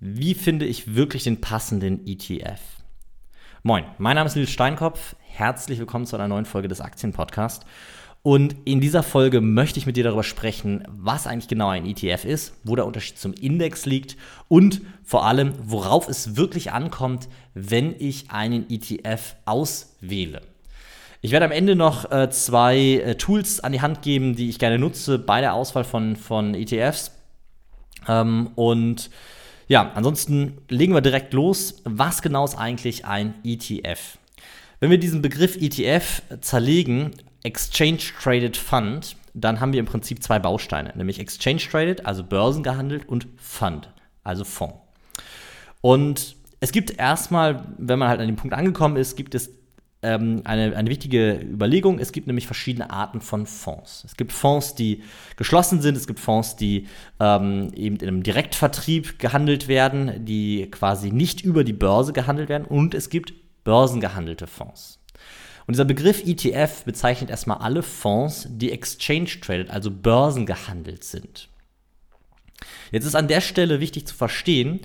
[0.00, 2.60] Wie finde ich wirklich den passenden ETF?
[3.64, 5.16] Moin, mein Name ist Nils Steinkopf.
[5.26, 7.66] Herzlich willkommen zu einer neuen Folge des Aktienpodcasts.
[8.22, 12.24] Und in dieser Folge möchte ich mit dir darüber sprechen, was eigentlich genau ein ETF
[12.24, 14.16] ist, wo der Unterschied zum Index liegt
[14.46, 20.42] und vor allem, worauf es wirklich ankommt, wenn ich einen ETF auswähle.
[21.22, 24.60] Ich werde am Ende noch äh, zwei äh, Tools an die Hand geben, die ich
[24.60, 27.10] gerne nutze bei der Auswahl von, von ETFs.
[28.06, 29.10] Ähm, und
[29.68, 31.82] ja, ansonsten legen wir direkt los.
[31.84, 34.18] Was genau ist eigentlich ein ETF?
[34.80, 40.38] Wenn wir diesen Begriff ETF zerlegen, Exchange Traded Fund, dann haben wir im Prinzip zwei
[40.38, 43.90] Bausteine, nämlich Exchange Traded, also börsengehandelt, und Fund,
[44.24, 44.76] also Fonds.
[45.80, 49.50] Und es gibt erstmal, wenn man halt an dem Punkt angekommen ist, gibt es
[50.02, 51.98] ähm, eine, eine wichtige Überlegung.
[51.98, 54.04] Es gibt nämlich verschiedene Arten von Fonds.
[54.04, 55.02] Es gibt Fonds, die
[55.36, 56.86] geschlossen sind, es gibt Fonds, die
[57.18, 62.64] ähm, eben in einem Direktvertrieb gehandelt werden, die quasi nicht über die Börse gehandelt werden
[62.64, 63.32] und es gibt
[63.64, 65.00] börsengehandelte Fonds.
[65.66, 71.48] Und dieser Begriff ETF bezeichnet erstmal alle Fonds, die exchange traded, also börsengehandelt sind.
[72.90, 74.80] Jetzt ist an der Stelle wichtig zu verstehen,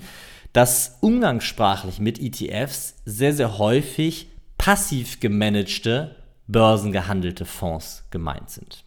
[0.52, 4.28] dass umgangssprachlich mit ETFs sehr, sehr häufig
[4.64, 8.82] passiv gemanagte, börsengehandelte Fonds gemeint sind.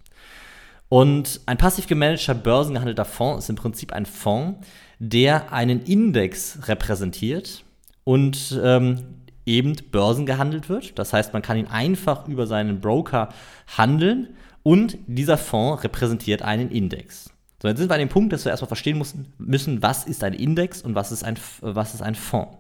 [0.89, 4.65] Und ein passiv gemanagter, börsengehandelter Fonds ist im Prinzip ein Fonds,
[4.97, 7.63] der einen Index repräsentiert
[8.05, 9.03] und ähm,
[9.45, 10.97] eben börsengehandelt wird.
[10.97, 13.29] Das heißt, man kann ihn einfach über seinen Broker
[13.77, 14.29] handeln
[14.63, 17.29] und dieser Fonds repräsentiert einen Index.
[17.61, 20.23] So, jetzt sind wir an dem Punkt, dass wir erstmal verstehen müssen, müssen was ist
[20.23, 22.57] ein Index und was ist ein, was ist ein Fonds.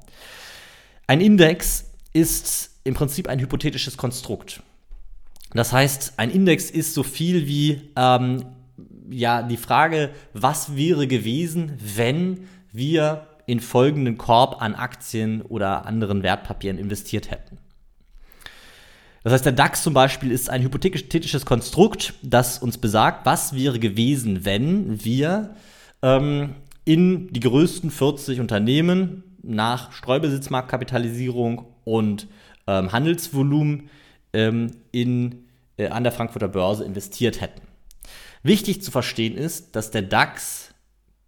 [1.07, 4.61] Ein Index ist im Prinzip ein hypothetisches Konstrukt.
[5.53, 8.45] Das heißt, ein Index ist so viel wie ähm,
[9.09, 16.21] ja, die Frage, was wäre gewesen, wenn wir in folgenden Korb an Aktien oder anderen
[16.21, 17.57] Wertpapieren investiert hätten.
[19.23, 23.79] Das heißt, der DAX zum Beispiel ist ein hypothetisches Konstrukt, das uns besagt, was wäre
[23.79, 25.55] gewesen, wenn wir
[26.01, 26.55] ähm,
[26.85, 32.27] in die größten 40 Unternehmen nach Streubesitzmarktkapitalisierung und
[32.67, 33.89] ähm, Handelsvolumen
[34.33, 37.61] ähm, in, äh, an der Frankfurter Börse investiert hätten.
[38.43, 40.73] Wichtig zu verstehen ist, dass der DAX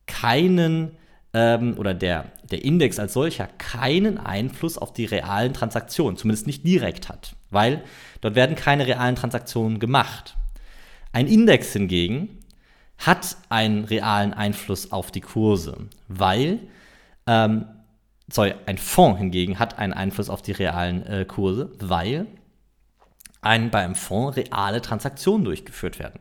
[0.06, 0.98] keinen
[1.34, 6.66] ähm, oder der, der Index als solcher keinen Einfluss auf die realen Transaktionen, zumindest nicht
[6.66, 7.84] direkt hat, weil
[8.22, 10.36] dort werden keine realen Transaktionen gemacht.
[11.12, 12.40] Ein Index hingegen
[12.98, 16.60] hat einen realen Einfluss auf die Kurse, weil
[17.28, 17.66] ähm,
[18.32, 22.28] sorry, ein Fonds hingegen hat einen Einfluss auf die realen äh, Kurse, weil
[23.42, 26.20] ein, bei einem Fonds reale Transaktionen durchgeführt werden.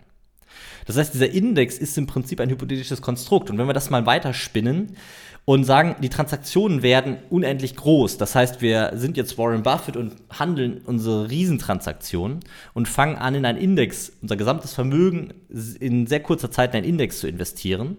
[0.87, 3.51] Das heißt, dieser Index ist im Prinzip ein hypothetisches Konstrukt.
[3.51, 4.97] Und wenn wir das mal weiterspinnen
[5.45, 10.15] und sagen, die Transaktionen werden unendlich groß, das heißt, wir sind jetzt Warren Buffett und
[10.31, 12.41] handeln unsere Riesentransaktionen
[12.73, 15.35] und fangen an, in einen Index, unser gesamtes Vermögen
[15.79, 17.99] in sehr kurzer Zeit in einen Index zu investieren,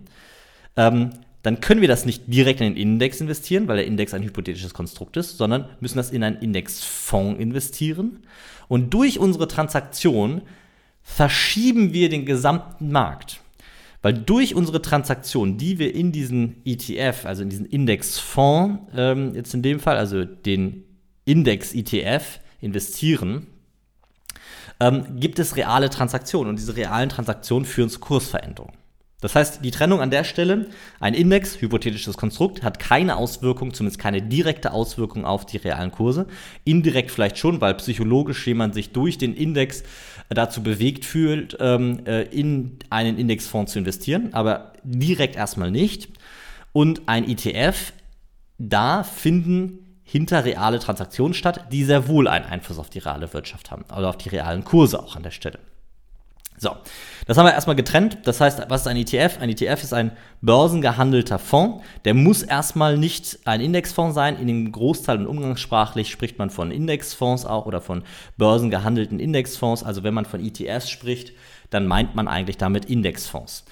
[0.76, 1.12] ähm,
[1.50, 4.76] dann können wir das nicht direkt in den Index investieren, weil der Index ein hypothetisches
[4.76, 8.20] Konstrukt ist, sondern müssen das in einen Indexfonds investieren.
[8.68, 10.44] Und durch unsere Transaktion
[11.02, 13.42] verschieben wir den gesamten Markt.
[14.04, 19.56] Weil durch unsere Transaktion, die wir in diesen ETF, also in diesen Indexfonds, ähm, jetzt
[19.56, 20.84] in dem Fall, also den
[21.26, 23.48] Index-ETF, investieren,
[24.80, 26.52] ähm, gibt es reale Transaktionen.
[26.52, 28.79] Und diese realen Transaktionen führen zu Kursveränderungen.
[29.22, 30.68] Das heißt, die Trennung an der Stelle,
[31.00, 36.28] ein Index, hypothetisches Konstrukt, hat keine Auswirkung, zumindest keine direkte Auswirkung auf die realen Kurse.
[36.64, 39.84] Indirekt vielleicht schon, weil psychologisch jemand sich durch den Index
[40.30, 46.10] dazu bewegt fühlt, ähm, äh, in einen Indexfonds zu investieren, aber direkt erstmal nicht.
[46.72, 47.92] Und ein ETF,
[48.58, 53.70] da finden hinter reale Transaktionen statt, die sehr wohl einen Einfluss auf die reale Wirtschaft
[53.70, 55.60] haben, oder auf die realen Kurse auch an der Stelle.
[56.62, 56.76] So,
[57.26, 58.18] das haben wir erstmal getrennt.
[58.26, 59.38] Das heißt, was ist ein ETF?
[59.40, 60.12] Ein ETF ist ein
[60.42, 61.86] börsengehandelter Fonds.
[62.04, 64.38] Der muss erstmal nicht ein Indexfonds sein.
[64.38, 68.04] In den Großteil und umgangssprachlich spricht man von Indexfonds auch oder von
[68.38, 69.84] börsengehandelten Indexfonds.
[69.84, 71.32] Also wenn man von ETFs spricht,
[71.70, 73.64] dann meint man eigentlich damit Indexfonds.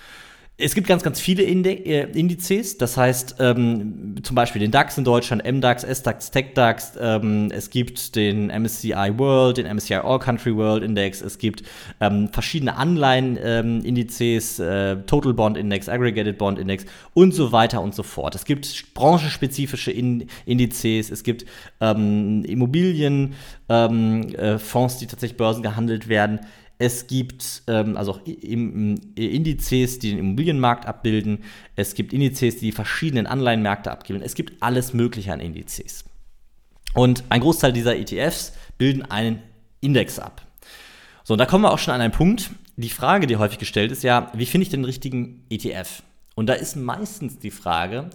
[0.60, 5.04] Es gibt ganz, ganz viele äh, Indizes, das heißt ähm, zum Beispiel den DAX in
[5.04, 10.84] Deutschland, MDAX, SDAX, TechDAX, ähm, es gibt den MSCI World, den MSCI All Country World
[10.84, 11.62] Index, es gibt
[12.00, 17.94] ähm, verschiedene Anleihen-Indizes, ähm, äh, Total Bond Index, Aggregated Bond Index und so weiter und
[17.94, 18.34] so fort.
[18.34, 21.46] Es gibt branchenspezifische In Indizes, es gibt
[21.82, 23.36] ähm, Immobilienfonds,
[23.70, 24.58] ähm, äh,
[25.00, 26.40] die tatsächlich börsengehandelt werden
[26.80, 31.40] Es gibt ähm, also auch Indizes, die den Immobilienmarkt abbilden.
[31.76, 34.24] Es gibt Indizes, die die verschiedenen Anleihenmärkte abbilden.
[34.24, 36.06] Es gibt alles Mögliche an Indizes.
[36.94, 39.42] Und ein Großteil dieser ETFs bilden einen
[39.82, 40.46] Index ab.
[41.24, 42.52] So, und da kommen wir auch schon an einen Punkt.
[42.76, 46.04] Die Frage, die häufig gestellt ist, ja, wie finde ich den richtigen ETF?
[46.36, 48.12] Und da ist meistens die Frage,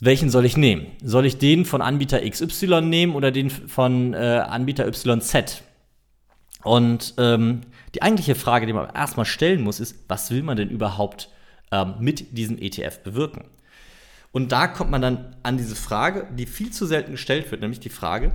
[0.00, 0.86] welchen soll ich nehmen?
[1.02, 5.62] Soll ich den von Anbieter XY nehmen oder den von äh, Anbieter YZ?
[6.64, 7.60] Und ähm,
[7.94, 11.28] die eigentliche Frage, die man erstmal stellen muss, ist, was will man denn überhaupt
[11.70, 13.44] ähm, mit diesem ETF bewirken?
[14.32, 17.80] Und da kommt man dann an diese Frage, die viel zu selten gestellt wird, nämlich
[17.80, 18.32] die Frage,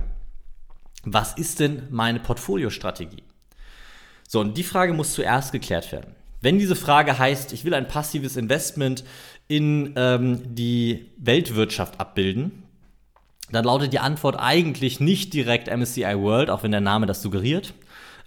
[1.02, 3.22] was ist denn meine Portfoliostrategie?
[4.26, 6.14] So, und die Frage muss zuerst geklärt werden.
[6.40, 9.04] Wenn diese Frage heißt, ich will ein passives Investment
[9.48, 12.62] in ähm, die Weltwirtschaft abbilden,
[13.52, 17.74] dann lautet die Antwort eigentlich nicht direkt MSCI World, auch wenn der Name das suggeriert.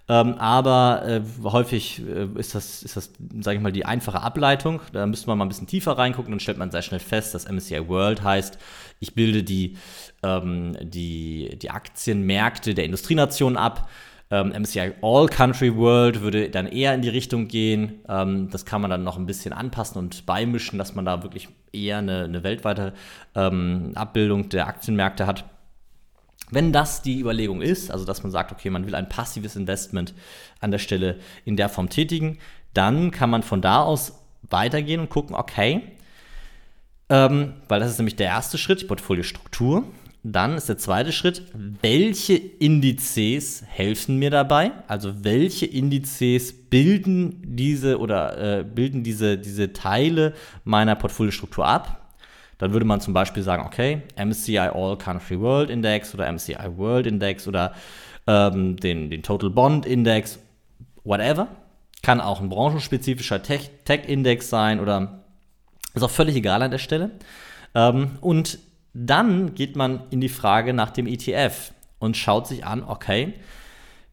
[0.06, 3.10] Ähm, aber äh, häufig äh, ist das, ist das
[3.40, 4.80] sage ich mal, die einfache Ableitung.
[4.92, 7.50] Da müsste man mal ein bisschen tiefer reingucken und stellt man sehr schnell fest, dass
[7.50, 8.58] MSCI World heißt,
[9.00, 9.76] ich bilde die,
[10.22, 13.88] ähm, die, die Aktienmärkte der Industrienationen ab
[14.30, 18.00] ähm, MSCI All Country World würde dann eher in die Richtung gehen.
[18.08, 21.48] Ähm, das kann man dann noch ein bisschen anpassen und beimischen, dass man da wirklich
[21.72, 22.94] eher eine, eine weltweite
[23.34, 25.44] ähm, Abbildung der Aktienmärkte hat.
[26.50, 30.14] Wenn das die Überlegung ist, also dass man sagt, okay, man will ein passives Investment
[30.60, 32.38] an der Stelle in der Form tätigen,
[32.74, 34.20] dann kann man von da aus
[34.50, 35.82] weitergehen und gucken, okay,
[37.08, 39.84] ähm, weil das ist nämlich der erste Schritt, die Portfoliostruktur.
[40.26, 41.42] Dann ist der zweite Schritt,
[41.82, 44.72] welche Indizes helfen mir dabei?
[44.88, 50.32] Also welche Indizes bilden diese oder äh, bilden diese, diese Teile
[50.64, 52.03] meiner Portfoliostruktur ab?
[52.58, 57.06] Dann würde man zum Beispiel sagen, okay, MSCI All Country World Index oder MSCI World
[57.06, 57.72] Index oder
[58.26, 60.38] ähm, den, den Total Bond Index,
[61.02, 61.48] whatever.
[62.02, 65.24] Kann auch ein branchenspezifischer Tech-Index sein oder
[65.94, 67.12] ist auch völlig egal an der Stelle.
[67.74, 68.58] Ähm, und
[68.92, 73.34] dann geht man in die Frage nach dem ETF und schaut sich an, okay,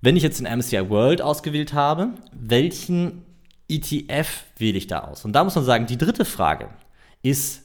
[0.02, 3.24] wenn ich jetzt den MSCI World ausgewählt habe, welchen
[3.70, 5.26] ETF wähle ich da aus?
[5.26, 6.70] Und da muss man sagen, die dritte Frage
[7.22, 7.64] ist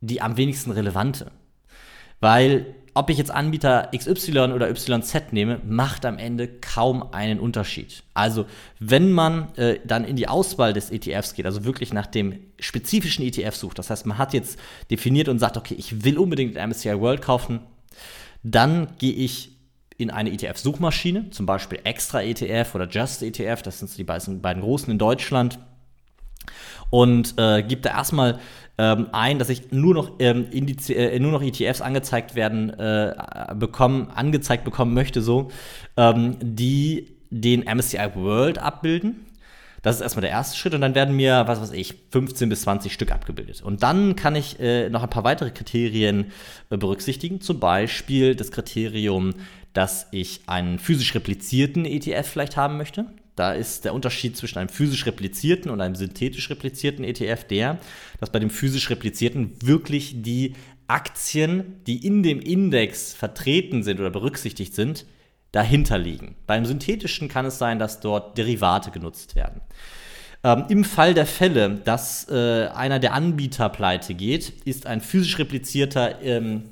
[0.00, 1.30] die am wenigsten relevante.
[2.20, 8.02] Weil ob ich jetzt Anbieter XY oder YZ nehme, macht am Ende kaum einen Unterschied.
[8.14, 8.46] Also
[8.78, 13.22] wenn man äh, dann in die Auswahl des ETFs geht, also wirklich nach dem spezifischen
[13.26, 14.58] ETF sucht, das heißt, man hat jetzt
[14.90, 17.60] definiert und sagt, okay, ich will unbedingt MSCI World kaufen,
[18.42, 19.50] dann gehe ich
[19.98, 24.62] in eine ETF-Suchmaschine, zum Beispiel Extra ETF oder Just ETF, das sind die beiden, beiden
[24.62, 25.58] großen in Deutschland,
[26.90, 28.38] und äh, gebe da erstmal
[28.78, 33.14] ähm, ein, dass ich nur noch, ähm, Indiz äh, nur noch ETFs angezeigt werden äh,
[33.54, 35.48] bekommen, angezeigt bekommen möchte, so,
[35.96, 39.26] ähm, die den MSCI World abbilden.
[39.82, 42.62] Das ist erstmal der erste Schritt und dann werden mir, was weiß ich, 15 bis
[42.62, 43.62] 20 Stück abgebildet.
[43.62, 46.32] Und dann kann ich äh, noch ein paar weitere Kriterien
[46.70, 49.34] äh, berücksichtigen, zum Beispiel das Kriterium,
[49.74, 53.06] dass ich einen physisch replizierten ETF vielleicht haben möchte.
[53.36, 57.78] Da ist der Unterschied zwischen einem physisch replizierten und einem synthetisch replizierten ETF der,
[58.18, 60.54] dass bei dem physisch replizierten wirklich die
[60.88, 65.04] Aktien, die in dem Index vertreten sind oder berücksichtigt sind,
[65.52, 66.36] dahinter liegen.
[66.46, 69.60] Beim synthetischen kann es sein, dass dort Derivate genutzt werden.
[70.44, 75.38] Ähm, Im Fall der Fälle, dass äh, einer der Anbieter pleite geht, ist ein physisch
[75.38, 76.70] replizierter ähm,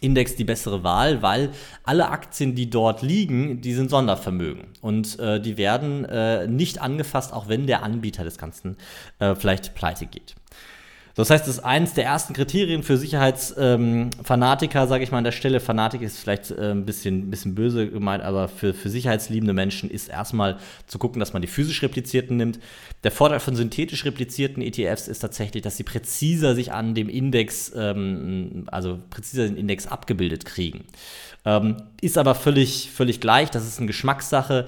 [0.00, 1.50] Index die bessere Wahl, weil
[1.82, 7.32] alle Aktien, die dort liegen, die sind Sondervermögen und äh, die werden äh, nicht angefasst,
[7.32, 8.76] auch wenn der Anbieter des Ganzen
[9.18, 10.34] äh, vielleicht pleite geht.
[11.14, 15.24] Das heißt, das ist eines der ersten Kriterien für Sicherheitsfanatiker, ähm, sage ich mal an
[15.24, 15.60] der Stelle.
[15.60, 20.08] Fanatik ist vielleicht äh, ein bisschen, bisschen böse gemeint, aber für, für sicherheitsliebende Menschen ist
[20.08, 22.58] erstmal zu gucken, dass man die physisch replizierten nimmt.
[23.04, 27.72] Der Vorteil von synthetisch replizierten ETFs ist tatsächlich, dass sie präziser sich an dem Index,
[27.76, 30.84] ähm, also präziser den Index abgebildet kriegen.
[31.44, 34.66] Ähm, ist aber völlig, völlig gleich, das ist eine Geschmackssache.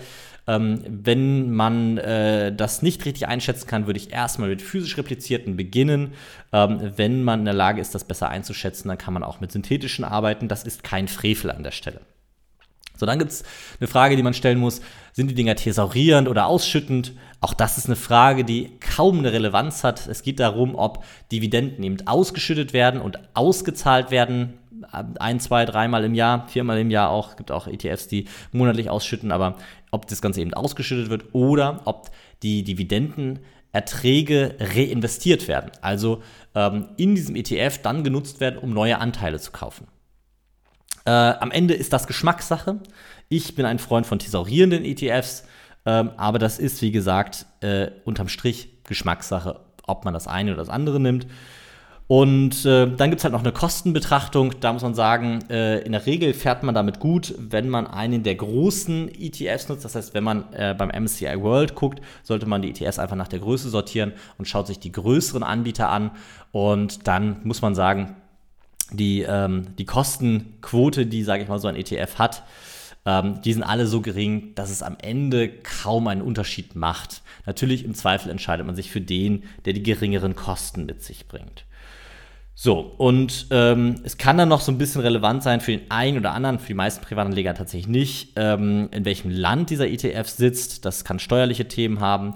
[0.49, 5.57] Ähm, wenn man äh, das nicht richtig einschätzen kann, würde ich erstmal mit physisch replizierten
[5.57, 6.13] beginnen.
[6.53, 9.51] Ähm, wenn man in der Lage ist, das besser einzuschätzen, dann kann man auch mit
[9.53, 10.49] synthetischen arbeiten.
[10.49, 12.01] Das ist kein Frevel an der Stelle.
[12.97, 13.45] So, dann gibt es
[13.79, 14.81] eine Frage, die man stellen muss,
[15.13, 17.13] sind die Dinger thesaurierend oder ausschüttend?
[17.41, 20.07] Auch das ist eine Frage, die kaum eine Relevanz hat.
[20.07, 24.55] Es geht darum, ob Dividenden eben ausgeschüttet werden und ausgezahlt werden
[24.93, 27.31] ein, zwei, dreimal im Jahr, viermal im Jahr auch.
[27.31, 29.57] Es gibt auch ETFs, die monatlich ausschütten, aber
[29.97, 32.11] ob das Ganze eben ausgeschüttet wird oder ob
[32.43, 35.73] die Dividendenerträge reinvestiert werden.
[35.81, 36.23] Also
[36.55, 39.89] ähm, in diesem ETF dann genutzt werden, um neue Anteile zu kaufen.
[41.07, 42.81] Äh, am Ende ist das Geschmackssache.
[43.31, 45.45] Ich bin ein Freund von thesaurierenden ETFs.
[45.87, 50.61] Ähm, aber das ist, wie gesagt, äh, unterm Strich Geschmackssache, ob man das eine oder
[50.61, 51.27] das andere nimmt.
[52.09, 54.55] Und äh, dann gibt es halt noch eine Kostenbetrachtung.
[54.61, 58.23] Da muss man sagen, äh, in der Regel fährt man damit gut, wenn man einen
[58.23, 59.85] der großen ETFs nutzt.
[59.85, 63.27] Das heißt, wenn man äh, beim MSCI World guckt, sollte man die ETFs einfach nach
[63.27, 66.13] der Größe sortieren und schaut sich die größeren Anbieter an.
[66.53, 68.15] Und dann muss man sagen,
[68.93, 72.45] die, ähm, die Kostenquote, die, sage ich mal, so ein ETF hat,
[73.07, 77.23] ähm, die sind alle so gering, dass es am Ende kaum einen Unterschied macht.
[77.47, 81.65] Natürlich im Zweifel entscheidet man sich für den, der die geringeren Kosten mit sich bringt.
[82.59, 86.17] So, und ähm, es kann dann noch so ein bisschen relevant sein für den einen
[86.17, 90.87] oder anderen, für die meisten Privatanleger tatsächlich nicht, ähm, in welchem Land dieser ETF sitzt.
[90.87, 92.35] Das kann steuerliche Themen haben.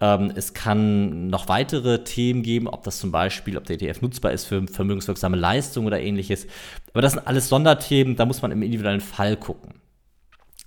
[0.00, 4.32] Ähm, es kann noch weitere Themen geben, ob das zum Beispiel, ob der ETF nutzbar
[4.32, 6.46] ist für vermögenswirksame Leistungen oder ähnliches.
[6.94, 9.77] Aber das sind alles Sonderthemen, da muss man im individuellen Fall gucken.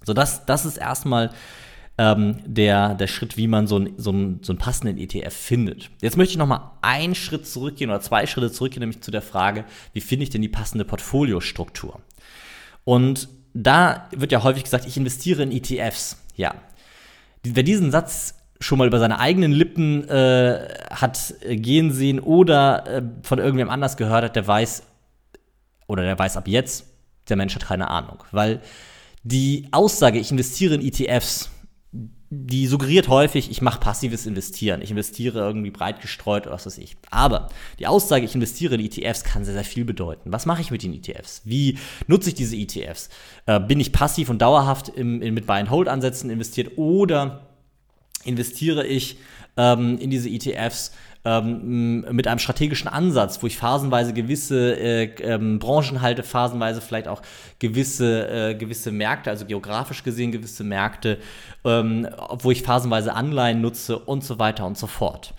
[0.04, 1.32] So, das, das ist erstmal
[1.98, 5.92] ähm, der, der Schritt, wie man so, ein, so, so einen passenden ETF findet.
[6.02, 9.22] Jetzt möchte ich noch mal einen Schritt zurückgehen oder zwei Schritte zurückgehen, nämlich zu der
[9.22, 12.02] Frage, wie finde ich denn die passende Portfoliostruktur?
[12.84, 16.18] Und da wird ja häufig gesagt, ich investiere in ETFs.
[16.36, 16.56] Ja.
[17.44, 22.88] Wer diesen Satz schon mal über seine eigenen Lippen äh, hat äh, gehen sehen oder
[22.88, 24.84] äh, von irgendwem anders gehört hat, der weiß,
[25.88, 26.86] oder der weiß ab jetzt,
[27.28, 28.24] der Mensch hat keine Ahnung.
[28.32, 28.62] Weil
[29.24, 31.50] die Aussage, ich investiere in ETFs,
[32.34, 34.82] die suggeriert häufig, ich mache passives Investieren.
[34.82, 36.96] Ich investiere irgendwie breit gestreut oder was weiß ich.
[37.10, 40.32] Aber die Aussage, ich investiere in ETFs, kann sehr, sehr viel bedeuten.
[40.32, 41.42] Was mache ich mit den ETFs?
[41.44, 43.10] Wie nutze ich diese ETFs?
[43.48, 47.48] Äh, bin ich passiv und dauerhaft im, in, mit Buy-and-Hold-Ansätzen investiert oder
[48.24, 49.18] investiere ich
[49.58, 55.60] ähm, in diese ETFs ähm, mit einem strategischen Ansatz, wo ich phasenweise gewisse äh, ähm,
[55.60, 57.22] Branchen halte, phasenweise vielleicht auch
[57.60, 61.20] gewisse, äh, gewisse Märkte, also geografisch gesehen gewisse Märkte,
[61.64, 62.08] ähm,
[62.40, 65.34] wo ich phasenweise Anleihen nutze und so weiter und so fort.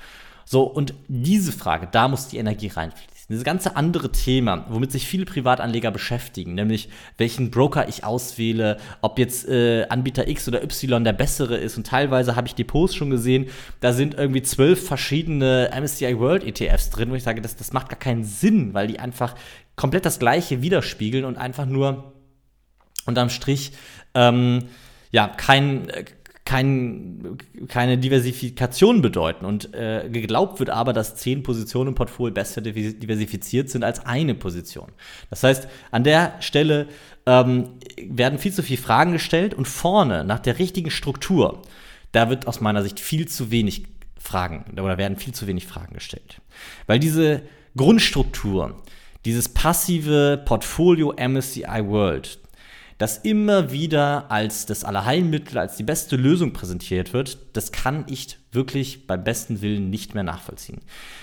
[0.45, 3.12] So, und diese Frage, da muss die Energie reinfließen.
[3.33, 9.19] Dieses ganze andere Thema, womit sich viele Privatanleger beschäftigen, nämlich welchen Broker ich auswähle, ob
[9.19, 11.79] jetzt äh, Anbieter X oder Y der bessere ist.
[11.79, 13.47] Und teilweise habe ich Depots schon gesehen,
[13.81, 17.89] da sind irgendwie zwölf verschiedene MSCI World ETFs drin, wo ich sage, das, das macht
[17.89, 19.35] gar keinen Sinn, weil die einfach
[19.77, 22.12] komplett das Gleiche widerspiegeln und einfach nur
[23.07, 23.73] unterm Strich
[24.15, 24.65] ähm,
[25.11, 25.91] ja kein
[26.45, 29.45] kein, keine Diversifikation bedeuten.
[29.45, 34.35] Und äh, geglaubt wird aber, dass zehn Positionen im Portfolio besser diversifiziert sind als eine
[34.35, 34.91] Position.
[35.31, 36.89] Das heißt, an der Stelle
[37.27, 41.63] ähm, werden viel zu viele Fragen gestellt und vorne nach der richtigen Struktur,
[42.11, 43.85] da wird aus meiner Sicht viel zu wenig
[44.19, 46.41] Fragen oder werden viel zu wenig Fragen gestellt.
[46.87, 47.43] Weil diese
[47.77, 48.83] Grundstruktur,
[49.25, 52.39] dieses passive Portfolio MSCI World,
[53.02, 58.38] das immer wieder als das Allerheilmittel, als die beste Lösung präsentiert wird, das kann ich
[58.52, 60.78] wirklich beim besten Willen nicht mehr nachvollziehen.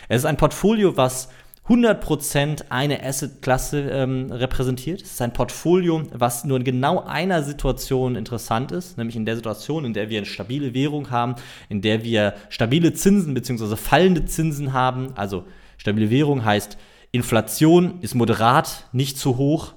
[0.09, 1.29] Es ist ein Portfolio, was
[1.69, 5.03] 100% eine Assetklasse ähm, repräsentiert.
[5.03, 9.37] Es ist ein Portfolio, was nur in genau einer Situation interessant ist, nämlich in der
[9.37, 11.35] Situation, in der wir eine stabile Währung haben,
[11.69, 13.77] in der wir stabile Zinsen bzw.
[13.77, 15.13] fallende Zinsen haben.
[15.15, 15.45] Also
[15.77, 16.77] stabile Währung heißt,
[17.11, 19.75] Inflation ist moderat, nicht zu hoch,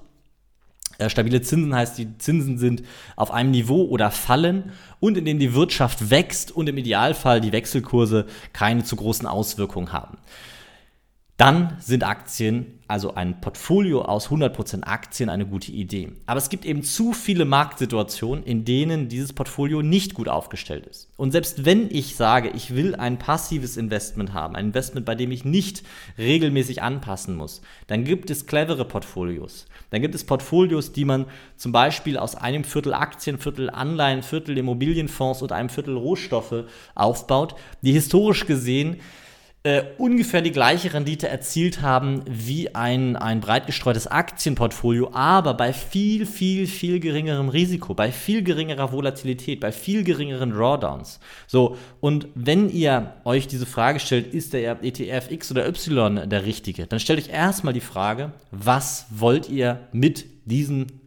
[1.09, 2.83] stabile Zinsen heißt, die Zinsen sind
[3.17, 7.53] auf einem Niveau oder fallen und in dem die Wirtschaft wächst und im Idealfall die
[7.53, 10.19] Wechselkurse keine zu großen Auswirkungen haben
[11.39, 16.13] dann sind Aktien, also ein Portfolio aus 100% Aktien, eine gute Idee.
[16.27, 21.09] Aber es gibt eben zu viele Marktsituationen, in denen dieses Portfolio nicht gut aufgestellt ist.
[21.17, 25.33] Und selbst wenn ich sage, ich will ein passives Investment haben, ein Investment, bei dem
[25.33, 25.83] ich nicht
[26.19, 29.67] regelmäßig anpassen muss, dann gibt es clevere Portfolios.
[29.89, 34.59] Dann gibt es Portfolios, die man zum Beispiel aus einem Viertel Aktien, Viertel Anleihen, Viertel
[34.59, 39.01] Immobilienfonds und einem Viertel Rohstoffe aufbaut, die historisch gesehen
[39.65, 45.73] äh, ungefähr die gleiche Rendite erzielt haben wie ein, ein breit gestreutes Aktienportfolio, aber bei
[45.73, 51.21] viel, viel, viel geringerem Risiko, bei viel geringerer Volatilität, bei viel geringeren Drawdowns.
[51.47, 56.45] So, und wenn ihr euch diese Frage stellt, ist der ETF X oder Y der
[56.45, 61.02] richtige, dann stellt euch erstmal die Frage, was wollt ihr mit diesen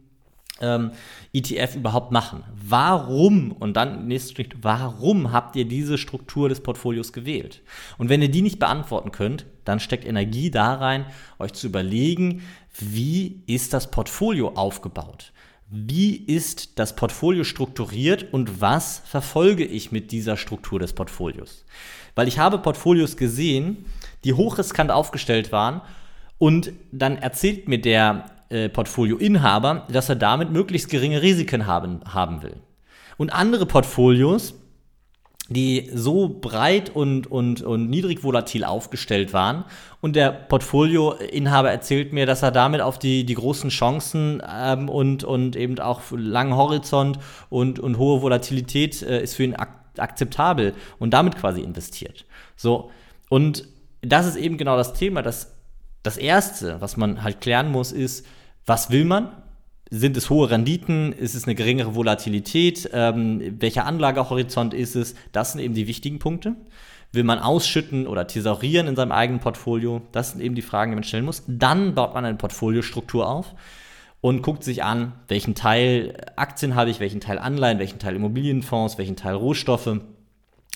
[0.60, 0.92] ähm,
[1.32, 2.44] ETF überhaupt machen?
[2.54, 7.62] Warum, und dann nächstes Schritt, warum habt ihr diese Struktur des Portfolios gewählt?
[7.98, 11.06] Und wenn ihr die nicht beantworten könnt, dann steckt Energie da rein,
[11.38, 12.42] euch zu überlegen,
[12.78, 15.32] wie ist das Portfolio aufgebaut?
[15.68, 21.64] Wie ist das Portfolio strukturiert und was verfolge ich mit dieser Struktur des Portfolios?
[22.14, 23.84] Weil ich habe Portfolios gesehen,
[24.22, 25.82] die hochriskant aufgestellt waren
[26.38, 32.42] und dann erzählt mir der äh, Portfolioinhaber, dass er damit möglichst geringe Risiken haben, haben
[32.42, 32.56] will.
[33.16, 34.54] Und andere Portfolios,
[35.48, 39.64] die so breit und, und, und niedrig volatil aufgestellt waren.
[40.00, 45.22] Und der Portfolioinhaber erzählt mir, dass er damit auf die, die großen Chancen ähm, und,
[45.22, 50.74] und eben auch langen Horizont und, und hohe Volatilität äh, ist für ihn ak akzeptabel
[50.98, 52.26] und damit quasi investiert.
[52.54, 52.90] So,
[53.30, 53.66] und
[54.02, 55.22] das ist eben genau das Thema.
[55.22, 55.55] Das,
[56.06, 58.24] das Erste, was man halt klären muss, ist,
[58.64, 59.30] was will man?
[59.90, 61.12] Sind es hohe Renditen?
[61.12, 62.88] Ist es eine geringere Volatilität?
[62.92, 65.14] Ähm, welcher Anlagehorizont ist es?
[65.32, 66.54] Das sind eben die wichtigen Punkte.
[67.12, 70.02] Will man ausschütten oder thesaurieren in seinem eigenen Portfolio?
[70.12, 71.42] Das sind eben die Fragen, die man stellen muss.
[71.46, 73.54] Dann baut man eine Portfoliostruktur auf
[74.20, 78.98] und guckt sich an, welchen Teil Aktien habe ich, welchen Teil Anleihen, welchen Teil Immobilienfonds,
[78.98, 80.00] welchen Teil Rohstoffe,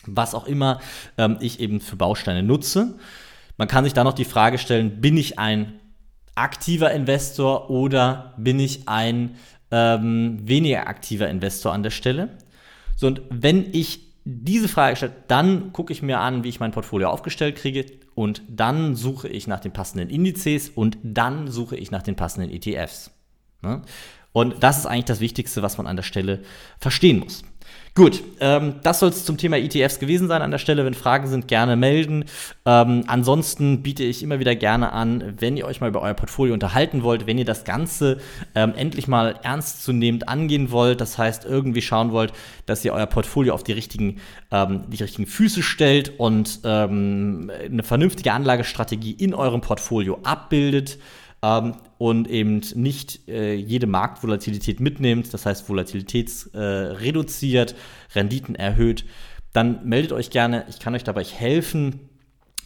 [0.06, 0.80] was auch immer
[1.18, 2.94] ähm, ich eben für Bausteine nutze.
[3.60, 5.80] Man kann sich da noch die Frage stellen, bin ich ein
[6.34, 9.36] aktiver Investor oder bin ich ein
[9.70, 12.38] ähm, weniger aktiver Investor an der Stelle?
[12.96, 16.70] So, und wenn ich diese Frage stelle, dann gucke ich mir an, wie ich mein
[16.70, 21.90] Portfolio aufgestellt kriege und dann suche ich nach den passenden Indizes und dann suche ich
[21.90, 23.10] nach den passenden ETFs.
[23.60, 23.82] Ne?
[24.32, 26.40] Und das ist eigentlich das Wichtigste, was man an der Stelle
[26.78, 27.42] verstehen muss.
[27.96, 30.84] Gut, ähm, das soll es zum Thema ETFs gewesen sein an der Stelle.
[30.84, 32.24] Wenn Fragen sind, gerne melden.
[32.64, 36.54] Ähm, ansonsten biete ich immer wieder gerne an, wenn ihr euch mal über euer Portfolio
[36.54, 38.18] unterhalten wollt, wenn ihr das Ganze
[38.54, 42.32] ähm, endlich mal ernstzunehmend angehen wollt, das heißt irgendwie schauen wollt,
[42.64, 44.20] dass ihr euer Portfolio auf die richtigen,
[44.52, 50.98] ähm, die richtigen Füße stellt und ähm, eine vernünftige Anlagestrategie in eurem Portfolio abbildet
[51.42, 57.74] ähm, und eben nicht äh, jede Marktvolatilität mitnimmt, das heißt Volatilität äh, reduziert,
[58.14, 59.04] Renditen erhöht,
[59.52, 62.00] dann meldet euch gerne, ich kann euch dabei helfen.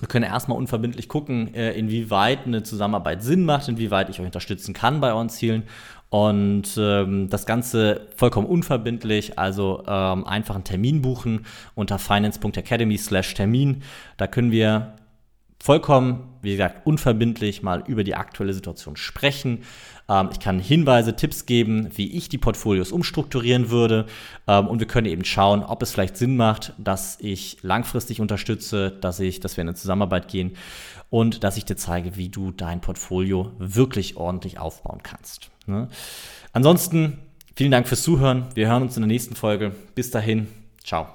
[0.00, 4.74] Wir können erstmal unverbindlich gucken, äh, inwieweit eine Zusammenarbeit Sinn macht, inwieweit ich euch unterstützen
[4.74, 5.62] kann bei euren Zielen.
[6.10, 13.82] Und ähm, das Ganze vollkommen unverbindlich, also ähm, einfach einen Termin buchen unter finance.academy/termin.
[14.16, 14.94] Da können wir
[15.64, 19.62] vollkommen, wie gesagt, unverbindlich mal über die aktuelle Situation sprechen.
[20.10, 24.04] Ähm, ich kann Hinweise, Tipps geben, wie ich die Portfolios umstrukturieren würde.
[24.46, 28.90] Ähm, und wir können eben schauen, ob es vielleicht Sinn macht, dass ich langfristig unterstütze,
[28.90, 30.52] dass ich, dass wir in eine Zusammenarbeit gehen
[31.08, 35.50] und dass ich dir zeige, wie du dein Portfolio wirklich ordentlich aufbauen kannst.
[35.64, 35.88] Ne?
[36.52, 37.20] Ansonsten
[37.56, 38.48] vielen Dank fürs Zuhören.
[38.52, 39.74] Wir hören uns in der nächsten Folge.
[39.94, 40.46] Bis dahin,
[40.84, 41.06] ciao.